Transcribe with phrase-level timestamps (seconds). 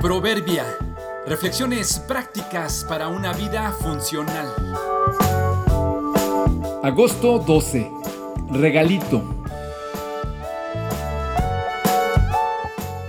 [0.00, 0.64] Proverbia.
[1.26, 4.46] Reflexiones prácticas para una vida funcional.
[6.84, 7.90] Agosto 12.
[8.52, 9.44] Regalito.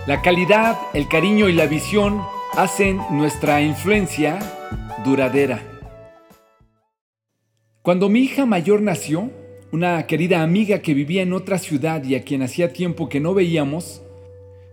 [0.08, 2.24] La calidad, el cariño y la visión
[2.58, 4.40] hacen nuestra influencia
[5.06, 5.62] duradera.
[7.84, 9.30] Cuando mi hija mayor nació,
[9.72, 13.36] una querida amiga que vivía en otra ciudad y a quien hacía tiempo que no
[13.36, 14.02] veíamos,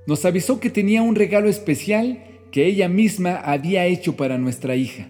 [0.07, 5.09] nos avisó que tenía un regalo especial que ella misma había hecho para nuestra hija.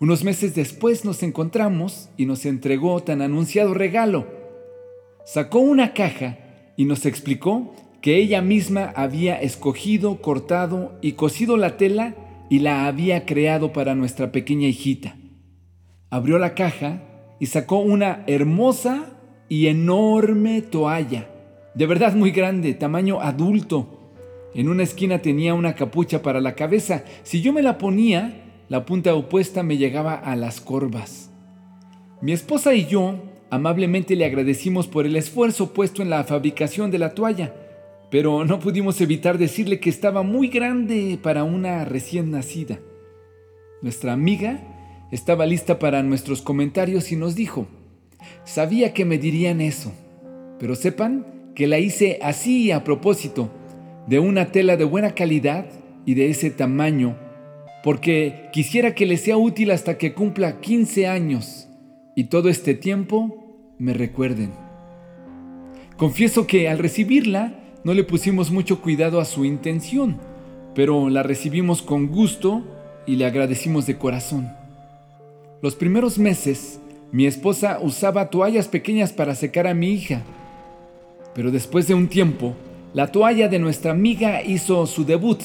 [0.00, 4.26] Unos meses después nos encontramos y nos entregó tan anunciado regalo.
[5.24, 6.38] Sacó una caja
[6.76, 12.14] y nos explicó que ella misma había escogido, cortado y cosido la tela
[12.48, 15.16] y la había creado para nuestra pequeña hijita.
[16.08, 17.02] Abrió la caja
[17.38, 21.28] y sacó una hermosa y enorme toalla,
[21.74, 23.99] de verdad muy grande, tamaño adulto,
[24.54, 27.04] en una esquina tenía una capucha para la cabeza.
[27.22, 31.30] Si yo me la ponía, la punta opuesta me llegaba a las corvas.
[32.20, 33.14] Mi esposa y yo
[33.50, 37.54] amablemente le agradecimos por el esfuerzo puesto en la fabricación de la toalla,
[38.10, 42.80] pero no pudimos evitar decirle que estaba muy grande para una recién nacida.
[43.82, 44.60] Nuestra amiga
[45.10, 47.66] estaba lista para nuestros comentarios y nos dijo,
[48.44, 49.92] sabía que me dirían eso,
[50.58, 53.50] pero sepan que la hice así a propósito
[54.06, 55.66] de una tela de buena calidad
[56.04, 57.16] y de ese tamaño,
[57.82, 61.68] porque quisiera que le sea útil hasta que cumpla 15 años
[62.14, 64.52] y todo este tiempo me recuerden.
[65.96, 70.18] Confieso que al recibirla no le pusimos mucho cuidado a su intención,
[70.74, 72.64] pero la recibimos con gusto
[73.06, 74.50] y le agradecimos de corazón.
[75.62, 76.80] Los primeros meses,
[77.12, 80.22] mi esposa usaba toallas pequeñas para secar a mi hija,
[81.34, 82.54] pero después de un tiempo,
[82.92, 85.40] la toalla de nuestra amiga hizo su debut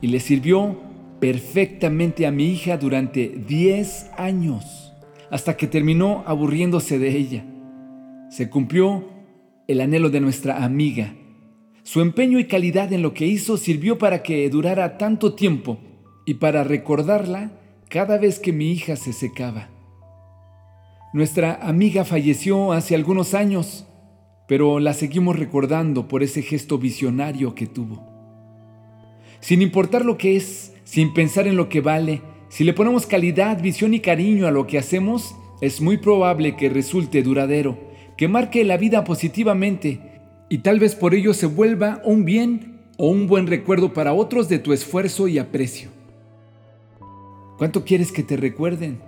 [0.00, 0.76] y le sirvió
[1.20, 4.92] perfectamente a mi hija durante 10 años,
[5.30, 7.44] hasta que terminó aburriéndose de ella.
[8.30, 9.04] Se cumplió
[9.68, 11.14] el anhelo de nuestra amiga.
[11.82, 15.78] Su empeño y calidad en lo que hizo sirvió para que durara tanto tiempo
[16.24, 17.52] y para recordarla
[17.88, 19.68] cada vez que mi hija se secaba.
[21.12, 23.86] Nuestra amiga falleció hace algunos años
[24.52, 28.06] pero la seguimos recordando por ese gesto visionario que tuvo.
[29.40, 32.20] Sin importar lo que es, sin pensar en lo que vale,
[32.50, 36.68] si le ponemos calidad, visión y cariño a lo que hacemos, es muy probable que
[36.68, 37.78] resulte duradero,
[38.18, 40.20] que marque la vida positivamente
[40.50, 44.50] y tal vez por ello se vuelva un bien o un buen recuerdo para otros
[44.50, 45.88] de tu esfuerzo y aprecio.
[47.56, 49.00] ¿Cuánto quieres que te recuerden?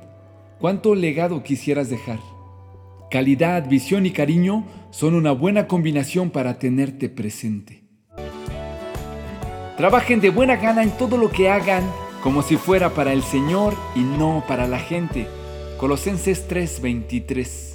[0.59, 2.34] ¿Cuánto legado quisieras dejar?
[3.15, 7.85] Calidad, visión y cariño son una buena combinación para tenerte presente.
[9.77, 11.85] Trabajen de buena gana en todo lo que hagan
[12.25, 15.29] como si fuera para el Señor y no para la gente.
[15.79, 17.74] Colosenses 3:23